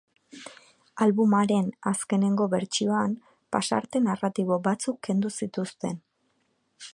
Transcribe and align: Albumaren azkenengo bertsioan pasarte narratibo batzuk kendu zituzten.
Albumaren 1.05 1.67
azkenengo 1.91 2.47
bertsioan 2.53 3.13
pasarte 3.57 4.03
narratibo 4.07 4.59
batzuk 4.69 4.99
kendu 5.09 5.33
zituzten. 5.43 6.01